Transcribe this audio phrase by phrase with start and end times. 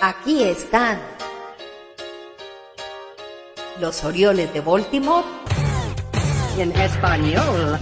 [0.00, 1.00] Aquí están
[3.80, 5.26] los Orioles de Baltimore
[6.56, 7.76] en español.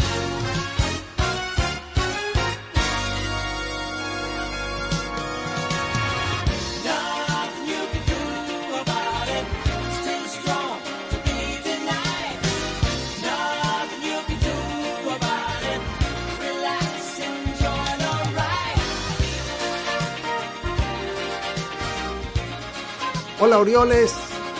[23.38, 24.14] Hola Orioles,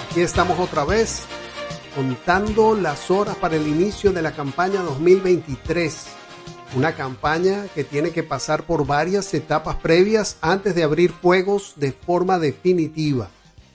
[0.05, 1.23] aquí estamos otra vez
[1.95, 6.05] contando las horas para el inicio de la campaña 2023.
[6.77, 11.91] Una campaña que tiene que pasar por varias etapas previas antes de abrir juegos de
[11.93, 13.31] forma definitiva.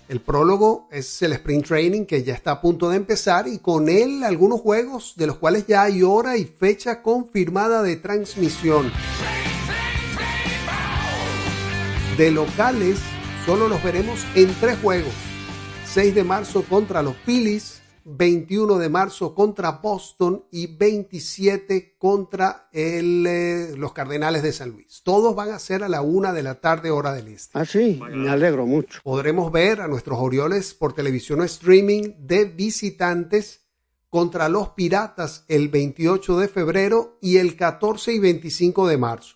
[0.07, 3.89] El prólogo es el Sprint Training que ya está a punto de empezar y con
[3.89, 8.91] él algunos juegos de los cuales ya hay hora y fecha confirmada de transmisión.
[12.19, 12.99] De locales
[13.45, 15.14] solo los veremos en tres juegos.
[15.86, 23.25] 6 de marzo contra los Phillies, 21 de marzo contra Boston y 27 contra el,
[23.28, 25.02] eh, los Cardenales de San Luis.
[25.03, 27.59] Todos van a ser a la una de la tarde hora del este.
[27.59, 29.02] Ah, sí, me alegro mucho.
[29.03, 33.62] Podremos ver a nuestros Orioles por televisión o streaming de visitantes
[34.09, 39.36] contra los Piratas el 28 de febrero y el 14 y 25 de marzo.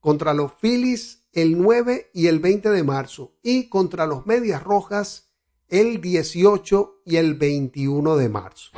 [0.00, 5.34] Contra los Phillies el 9 y el 20 de marzo y contra los Medias Rojas
[5.68, 8.70] el 18 y el 21 de marzo.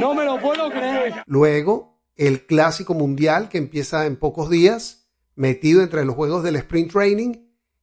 [0.00, 1.22] No me lo puedo creer.
[1.26, 6.92] Luego, el Clásico Mundial que empieza en pocos días, metido entre los juegos del Sprint
[6.92, 7.34] Training,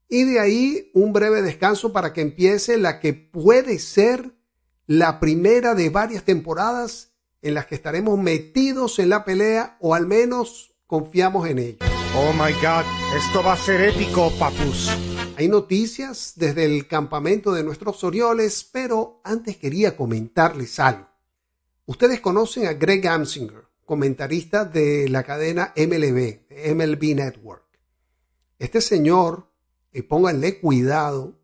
[0.09, 4.33] y de ahí un breve descanso para que empiece la que puede ser
[4.87, 10.07] la primera de varias temporadas en las que estaremos metidos en la pelea o al
[10.07, 11.84] menos confiamos en ella.
[12.17, 12.85] Oh my God,
[13.17, 14.89] esto va a ser épico, papus.
[15.35, 21.09] Hay noticias desde el campamento de nuestros Orioles, pero antes quería comentarles algo.
[21.85, 27.65] Ustedes conocen a Greg Amsinger, comentarista de la cadena MLB, MLB Network.
[28.59, 29.51] Este señor,
[29.91, 31.37] y pónganle cuidado,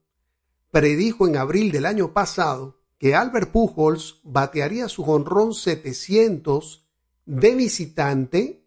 [0.72, 6.88] predijo en abril del año pasado que Albert Pujols batearía su honrón 700
[7.26, 8.66] de visitante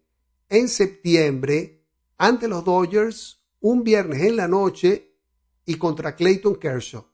[0.49, 1.74] en septiembre
[2.17, 5.15] ante los Dodgers un viernes en la noche
[5.65, 7.05] y contra Clayton Kershaw.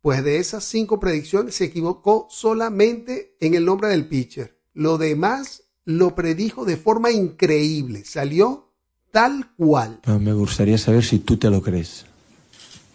[0.00, 4.58] Pues de esas cinco predicciones se equivocó solamente en el nombre del pitcher.
[4.72, 8.04] Lo demás lo predijo de forma increíble.
[8.04, 8.72] Salió
[9.10, 10.00] tal cual.
[10.02, 12.06] Pero me gustaría saber si tú te lo crees.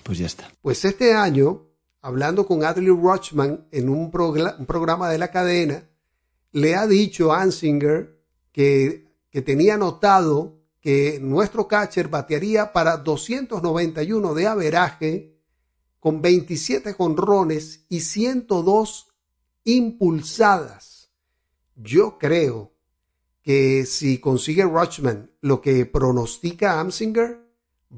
[0.01, 0.51] Pues ya está.
[0.61, 1.67] Pues este año,
[2.01, 5.87] hablando con Adley Rochman en un, un programa de la cadena,
[6.51, 8.19] le ha dicho a Ansinger
[8.51, 10.54] que, que tenía notado
[10.85, 15.35] que nuestro catcher batearía para 291 de averaje
[15.99, 19.07] con 27 jonrones y 102
[19.63, 21.09] impulsadas.
[21.75, 22.71] Yo creo
[23.41, 27.39] que si consigue Rochman lo que pronostica Amsinger,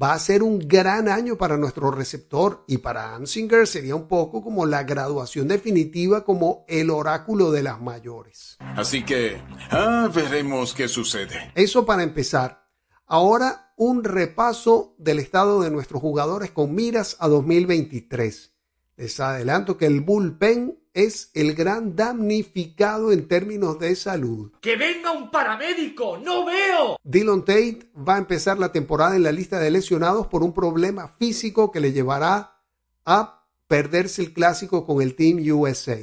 [0.01, 4.41] va a ser un gran año para nuestro receptor y para Amsinger sería un poco
[4.41, 8.55] como la graduación definitiva como el oráculo de las mayores.
[8.59, 11.51] Así que, ah, veremos qué sucede.
[11.53, 12.66] Eso para empezar.
[13.09, 18.53] Ahora un repaso del estado de nuestros jugadores con miras a 2023.
[18.97, 24.51] Les adelanto que el bullpen es el gran damnificado en términos de salud.
[24.59, 26.17] ¡Que venga un paramédico!
[26.17, 26.97] ¡No veo!
[27.01, 31.15] Dylan Tate va a empezar la temporada en la lista de lesionados por un problema
[31.17, 32.59] físico que le llevará
[33.05, 35.99] a perderse el clásico con el Team USA.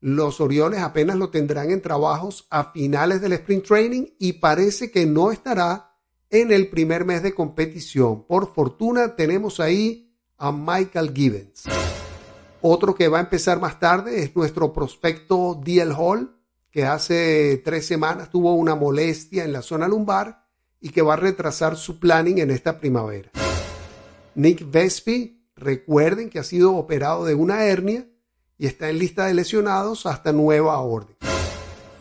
[0.00, 5.06] Los Orioles apenas lo tendrán en trabajos a finales del sprint training y parece que
[5.06, 5.93] no estará
[6.30, 8.26] en el primer mes de competición.
[8.26, 11.64] Por fortuna tenemos ahí a Michael Gibbons.
[12.60, 16.34] Otro que va a empezar más tarde es nuestro prospecto DL Hall,
[16.70, 20.46] que hace tres semanas tuvo una molestia en la zona lumbar
[20.80, 23.30] y que va a retrasar su planning en esta primavera.
[24.34, 28.08] Nick Vespi, recuerden que ha sido operado de una hernia
[28.58, 31.16] y está en lista de lesionados hasta nueva orden.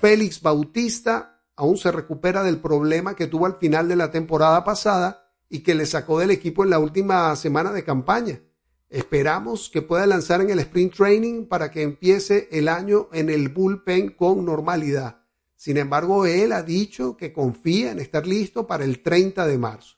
[0.01, 5.31] Félix Bautista aún se recupera del problema que tuvo al final de la temporada pasada
[5.49, 8.41] y que le sacó del equipo en la última semana de campaña.
[8.89, 13.49] Esperamos que pueda lanzar en el sprint training para que empiece el año en el
[13.49, 15.21] bullpen con normalidad.
[15.55, 19.97] Sin embargo, él ha dicho que confía en estar listo para el 30 de marzo.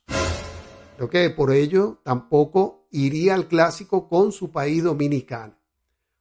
[0.96, 5.58] Creo que por ello tampoco iría al clásico con su país dominicano.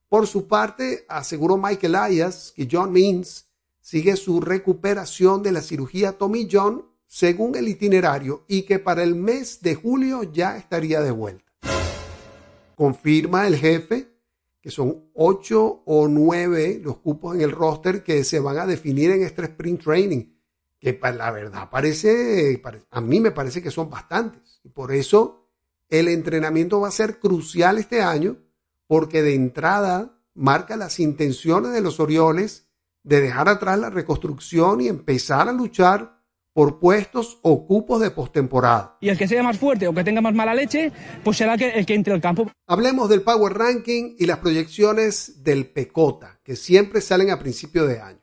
[0.09, 3.47] Por su parte, aseguró Michael Ayas que John Means
[3.85, 9.15] sigue su recuperación de la cirugía Tommy John según el itinerario y que para el
[9.15, 11.53] mes de julio ya estaría de vuelta.
[12.75, 14.09] Confirma el jefe
[14.63, 19.11] que son ocho o nueve los cupos en el roster que se van a definir
[19.11, 20.33] en este sprint training,
[20.81, 24.63] que la verdad parece, a mí me parece que son bastantes.
[24.65, 25.51] Y por eso
[25.91, 28.39] el entrenamiento va a ser crucial este año,
[28.87, 32.64] porque de entrada marca las intenciones de los Orioles
[33.05, 36.15] de dejar atrás la reconstrucción y empezar a luchar
[36.55, 38.97] por puestos o cupos de postemporada.
[39.01, 40.93] Y el que sea más fuerte o que tenga más mala leche,
[41.23, 42.51] pues será el que entre al campo.
[42.67, 48.01] Hablemos del Power Ranking y las proyecciones del Pecota, que siempre salen a principio de
[48.01, 48.21] año.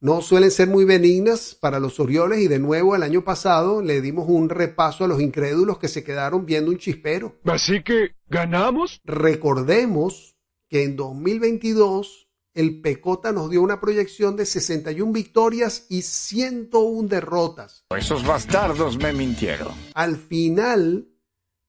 [0.00, 4.00] No suelen ser muy benignas para los Orioles y de nuevo el año pasado le
[4.00, 7.40] dimos un repaso a los incrédulos que se quedaron viendo un chispero.
[7.46, 9.00] Así que, ¿ganamos?
[9.04, 10.36] Recordemos
[10.68, 17.84] que en 2022 el Pecota nos dio una proyección de 61 victorias y 101 derrotas.
[17.96, 19.72] Esos bastardos me mintieron.
[19.94, 21.08] Al final,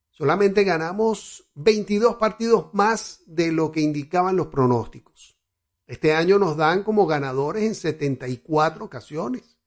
[0.09, 5.37] solamente ganamos 22 partidos más de lo que indicaban los pronósticos.
[5.85, 9.57] Este año nos dan como ganadores en 74 ocasiones.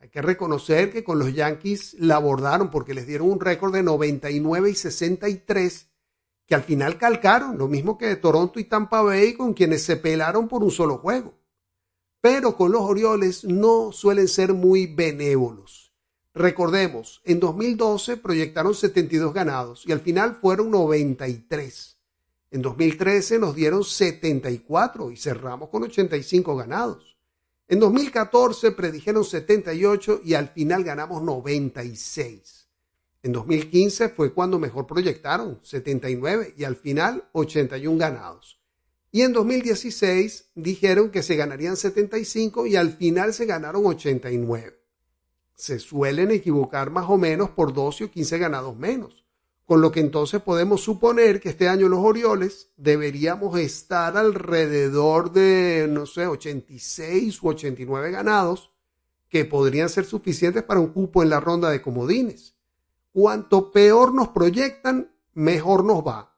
[0.00, 3.82] Hay que reconocer que con los Yankees la abordaron porque les dieron un récord de
[3.82, 5.88] 99 y 63
[6.48, 10.48] que al final calcaron, lo mismo que Toronto y Tampa Bay, con quienes se pelaron
[10.48, 11.34] por un solo juego.
[12.22, 15.92] Pero con los Orioles no suelen ser muy benévolos.
[16.34, 21.98] Recordemos, en 2012 proyectaron 72 ganados y al final fueron 93.
[22.50, 27.18] En 2013 nos dieron 74 y cerramos con 85 ganados.
[27.66, 32.57] En 2014 predijeron 78 y al final ganamos 96.
[33.22, 38.60] En 2015 fue cuando mejor proyectaron, 79 y al final 81 ganados.
[39.10, 44.78] Y en 2016 dijeron que se ganarían 75 y al final se ganaron 89.
[45.54, 49.24] Se suelen equivocar más o menos por 12 o 15 ganados menos,
[49.64, 55.88] con lo que entonces podemos suponer que este año los Orioles deberíamos estar alrededor de,
[55.90, 58.70] no sé, 86 u 89 ganados,
[59.28, 62.57] que podrían ser suficientes para un cupo en la ronda de comodines
[63.12, 66.34] cuanto peor nos proyectan, mejor nos va.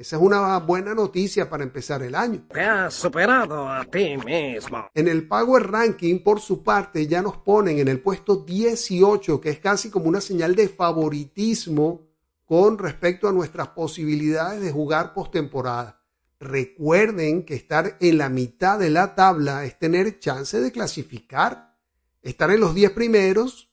[0.00, 2.46] Esa es una buena noticia para empezar el año.
[2.50, 4.88] Te has superado a ti mismo.
[4.94, 9.50] En el Power Ranking, por su parte, ya nos ponen en el puesto 18, que
[9.50, 12.08] es casi como una señal de favoritismo
[12.46, 16.00] con respecto a nuestras posibilidades de jugar postemporada.
[16.40, 21.76] Recuerden que estar en la mitad de la tabla es tener chance de clasificar.
[22.22, 23.70] Estar en los 10 primeros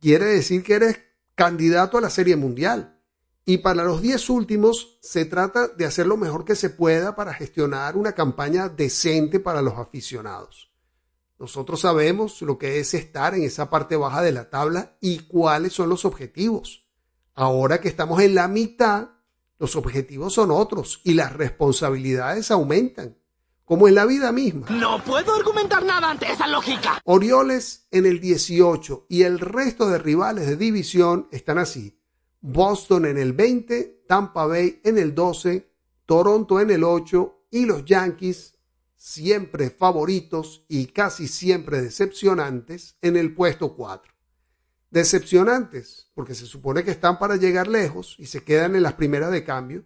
[0.00, 1.00] quiere decir que eres
[1.34, 3.00] candidato a la Serie Mundial.
[3.44, 7.34] Y para los 10 últimos se trata de hacer lo mejor que se pueda para
[7.34, 10.72] gestionar una campaña decente para los aficionados.
[11.38, 15.74] Nosotros sabemos lo que es estar en esa parte baja de la tabla y cuáles
[15.74, 16.88] son los objetivos.
[17.34, 19.10] Ahora que estamos en la mitad,
[19.58, 23.18] los objetivos son otros y las responsabilidades aumentan
[23.64, 24.66] como en la vida misma.
[24.70, 27.00] No puedo argumentar nada ante esa lógica.
[27.04, 31.98] Orioles en el 18 y el resto de rivales de división están así.
[32.40, 35.72] Boston en el 20, Tampa Bay en el 12,
[36.04, 38.58] Toronto en el 8 y los Yankees,
[38.96, 44.12] siempre favoritos y casi siempre decepcionantes, en el puesto 4.
[44.90, 49.32] Decepcionantes porque se supone que están para llegar lejos y se quedan en las primeras
[49.32, 49.84] de cambio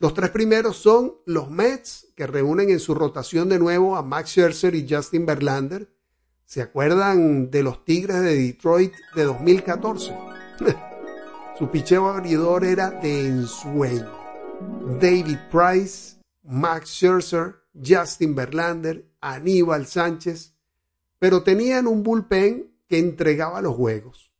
[0.00, 4.30] los tres primeros son los Mets, que reúnen en su rotación de nuevo a Max
[4.30, 5.92] Scherzer y Justin Verlander.
[6.46, 10.16] ¿Se acuerdan de los Tigres de Detroit de 2014?
[11.58, 14.10] su picheo abridor era de ensueño.
[14.98, 20.54] David Price, Max Scherzer, Justin Verlander, Aníbal Sánchez,
[21.18, 24.32] pero tenían un bullpen que entregaba los juegos.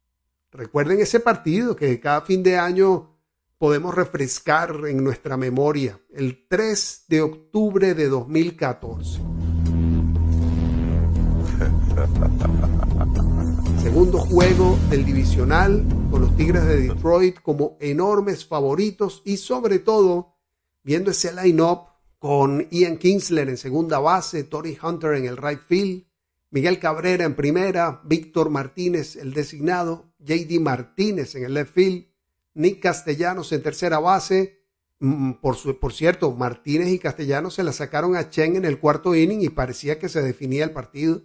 [0.52, 3.19] Recuerden ese partido que cada fin de año
[3.60, 9.20] podemos refrescar en nuestra memoria el 3 de octubre de 2014.
[13.82, 20.38] Segundo juego del divisional con los Tigres de Detroit como enormes favoritos y sobre todo
[20.82, 21.80] viendo ese line-up
[22.18, 26.06] con Ian Kinsler en segunda base, Tony Hunter en el right field,
[26.48, 32.09] Miguel Cabrera en primera, Víctor Martínez el designado, JD Martínez en el left field,
[32.54, 34.60] Nick Castellanos en tercera base.
[34.98, 38.78] Mm, por, su, por cierto, Martínez y Castellanos se la sacaron a Chen en el
[38.78, 41.22] cuarto inning y parecía que se definía el partido.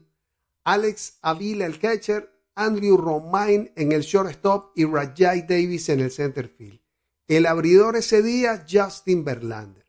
[0.63, 6.47] Alex Avila el catcher, Andrew Romain en el shortstop y Rajai Davis en el center
[6.47, 6.79] field.
[7.27, 9.85] El abridor ese día, Justin Verlander.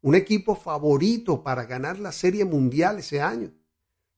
[0.00, 3.52] Un equipo favorito para ganar la Serie Mundial ese año.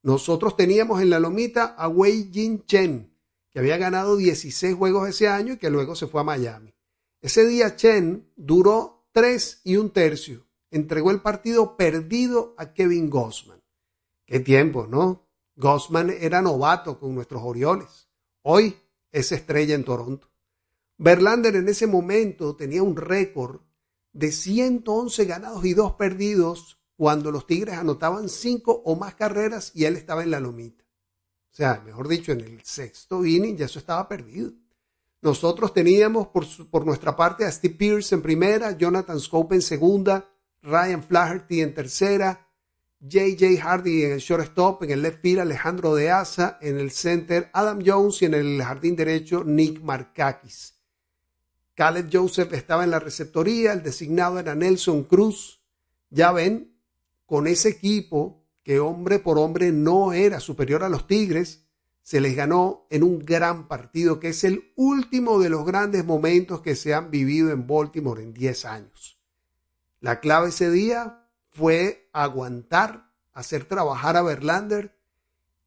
[0.03, 3.12] Nosotros teníamos en la lomita a Wei Jin Chen,
[3.53, 6.75] que había ganado 16 juegos ese año y que luego se fue a Miami.
[7.21, 10.47] Ese día Chen duró tres y un tercio.
[10.71, 13.63] Entregó el partido perdido a Kevin Gossman.
[14.25, 15.29] Qué tiempo, ¿no?
[15.55, 18.09] Gossman era novato con nuestros Orioles.
[18.43, 18.77] Hoy
[19.11, 20.31] es estrella en Toronto.
[20.97, 23.61] Verlander en ese momento tenía un récord
[24.13, 29.85] de 111 ganados y 2 perdidos cuando los Tigres anotaban 5 o más carreras y
[29.85, 30.82] él estaba en la lomita.
[31.53, 34.53] O sea, mejor dicho, en el sexto inning ya eso estaba perdido.
[35.21, 40.29] Nosotros teníamos por, por nuestra parte a Steve Pierce en primera, Jonathan Scope en segunda,
[40.63, 42.49] Ryan Flaherty en tercera,
[43.03, 43.61] J.J.
[43.61, 47.81] Hardy en el shortstop, en el left field Alejandro De Asa, en el center Adam
[47.85, 50.79] Jones y en el jardín derecho Nick Markakis.
[51.75, 55.61] Caleb Joseph estaba en la receptoría, el designado era Nelson Cruz.
[56.11, 56.77] Ya ven,
[57.27, 61.65] con ese equipo que hombre por hombre no era superior a los Tigres,
[62.03, 66.61] se les ganó en un gran partido que es el último de los grandes momentos
[66.61, 69.21] que se han vivido en Baltimore en 10 años.
[70.01, 74.99] La clave ese día fue aguantar, hacer trabajar a Verlander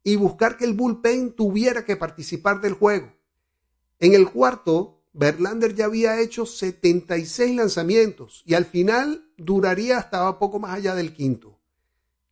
[0.04, 3.12] y buscar que el bullpen tuviera que participar del juego.
[3.98, 10.58] En el cuarto, Verlander ya había hecho 76 lanzamientos y al final duraría hasta poco
[10.58, 11.55] más allá del quinto.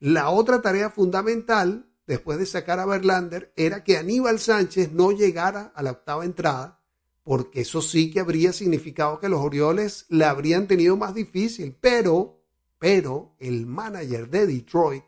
[0.05, 5.73] La otra tarea fundamental, después de sacar a Verlander, era que Aníbal Sánchez no llegara
[5.75, 6.83] a la octava entrada,
[7.23, 11.79] porque eso sí que habría significado que los Orioles la habrían tenido más difícil.
[11.81, 12.45] Pero,
[12.79, 15.05] pero, el manager de Detroit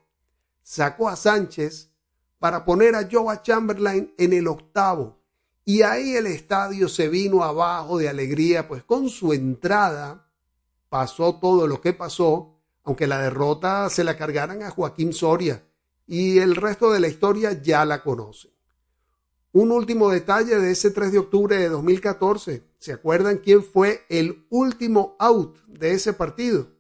[0.62, 1.90] sacó a Sánchez
[2.38, 5.20] para poner a Joe Chamberlain en el octavo
[5.62, 10.30] y ahí el estadio se vino abajo de alegría, pues con su entrada
[10.88, 12.55] pasó todo lo que pasó,
[12.86, 15.62] aunque la derrota se la cargaran a Joaquín Soria
[16.06, 18.52] y el resto de la historia ya la conocen.
[19.52, 22.62] Un último detalle de ese 3 de octubre de 2014.
[22.78, 26.68] ¿Se acuerdan quién fue el último out de ese partido?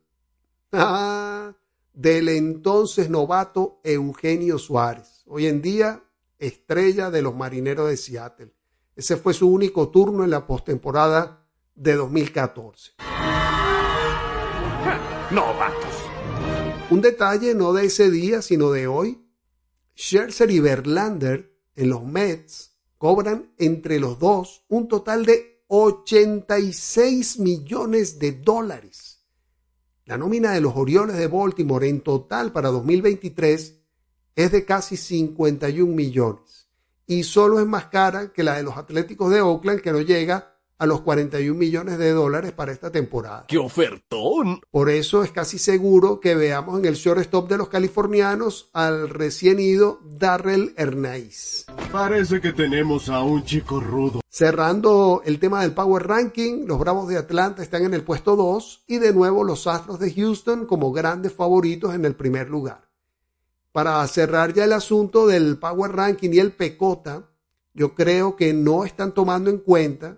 [0.72, 1.54] Ah,
[1.94, 6.02] del entonces novato Eugenio Suárez, hoy en día
[6.38, 8.52] estrella de los marineros de Seattle.
[8.94, 12.92] Ese fue su único turno en la postemporada de 2014.
[15.30, 15.85] Novatos.
[16.88, 19.20] Un detalle no de ese día, sino de hoy.
[19.96, 28.20] Scherzer y Verlander en los Mets cobran entre los dos un total de 86 millones
[28.20, 29.24] de dólares.
[30.04, 33.80] La nómina de los Orioles de Baltimore en total para 2023
[34.36, 36.68] es de casi 51 millones
[37.06, 40.55] y solo es más cara que la de los Atléticos de Oakland, que no llega
[40.78, 43.44] a los 41 millones de dólares para esta temporada.
[43.48, 44.60] ¡Qué ofertón!
[44.70, 49.58] Por eso es casi seguro que veamos en el shortstop de los californianos al recién
[49.60, 51.66] ido Darrell Hernaiz.
[51.90, 54.20] Parece que tenemos a un chico rudo.
[54.28, 58.84] Cerrando el tema del Power Ranking, los Bravos de Atlanta están en el puesto 2
[58.86, 62.86] y de nuevo los Astros de Houston como grandes favoritos en el primer lugar
[63.76, 67.28] para cerrar ya el asunto del Power Ranking y el Pecota,
[67.74, 70.16] yo creo que no están tomando en cuenta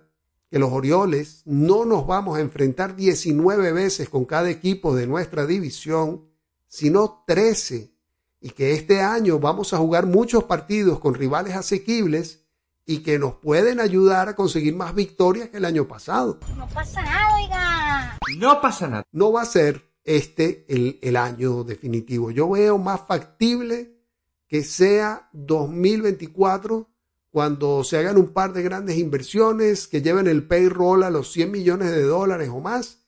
[0.49, 5.45] que los Orioles no nos vamos a enfrentar 19 veces con cada equipo de nuestra
[5.45, 6.25] división,
[6.67, 7.93] sino 13,
[8.41, 12.45] y que este año vamos a jugar muchos partidos con rivales asequibles
[12.85, 16.39] y que nos pueden ayudar a conseguir más victorias que el año pasado.
[16.57, 18.17] No pasa nada, oiga.
[18.37, 19.03] No pasa nada.
[19.11, 22.31] No va a ser este el, el año definitivo.
[22.31, 23.99] Yo veo más factible
[24.47, 26.89] que sea 2024
[27.31, 31.51] cuando se hagan un par de grandes inversiones que lleven el payroll a los 100
[31.51, 32.99] millones de dólares o más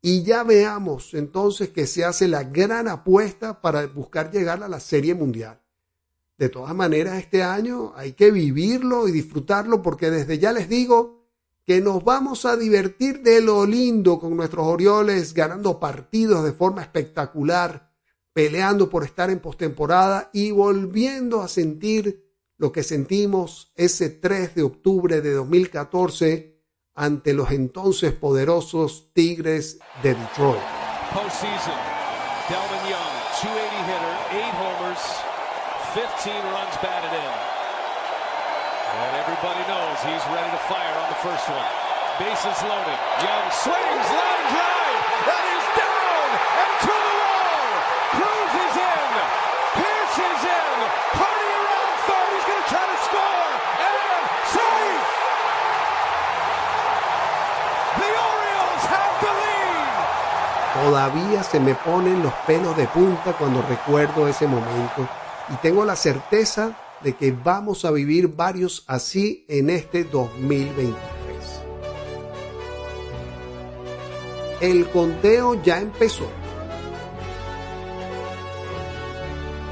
[0.00, 4.78] y ya veamos entonces que se hace la gran apuesta para buscar llegar a la
[4.78, 5.62] Serie Mundial.
[6.36, 11.24] De todas maneras, este año hay que vivirlo y disfrutarlo porque desde ya les digo,
[11.64, 16.82] que nos vamos a divertir de lo lindo con nuestros Orioles, ganando partidos de forma
[16.82, 17.90] espectacular,
[18.34, 22.23] peleando por estar en postemporada y volviendo a sentir
[22.56, 26.54] lo que sentimos ese 3 de octubre de 2014
[26.94, 30.62] ante los entonces poderosos Tigres de Detroit.
[31.12, 31.78] Postseason,
[32.48, 35.00] Delvin Young, 280 hitter, 8 homers,
[35.94, 37.34] 15 runs batted in.
[38.94, 41.70] And everybody knows he's ready to fire on the first one.
[42.18, 42.98] Bases loaded.
[43.26, 45.02] Young swings, line drive,
[45.34, 46.28] and he's down
[46.62, 47.74] and to the wall.
[48.14, 49.10] Cruz is in.
[49.74, 50.78] Pierce is in.
[51.10, 52.28] Party around third.
[52.38, 53.50] He's going to try to score.
[53.82, 54.22] And
[54.54, 55.10] safe.
[57.98, 59.94] The Orioles have the lead.
[60.84, 65.08] Todavía se me ponen los pelos de punta cuando recuerdo ese momento
[65.48, 70.94] y tengo la certeza de que vamos a vivir varios así en este 2023.
[74.60, 76.28] El conteo ya empezó.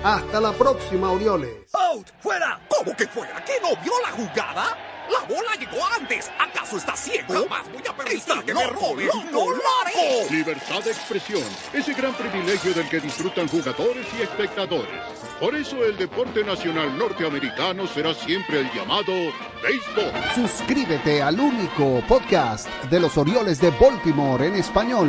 [0.02, 1.68] Hasta la próxima, Orioles.
[1.74, 2.06] ¡Out!
[2.20, 2.58] ¡Fuera!
[2.70, 3.44] ¿Cómo que fuera?
[3.44, 4.91] ¿Que no vio la jugada?
[5.12, 6.30] La bola llegó antes.
[6.38, 7.34] ¿Acaso está ciego?
[7.34, 9.08] Jamás voy a permitir que me roben.
[9.30, 10.26] ¡No lo haré!
[10.30, 11.42] Libertad de expresión.
[11.72, 14.88] Ese gran privilegio del que disfrutan jugadores y espectadores.
[15.38, 19.12] Por eso el deporte nacional norteamericano será siempre el llamado
[19.62, 20.12] béisbol.
[20.34, 25.08] Suscríbete al único podcast de los Orioles de Baltimore en español.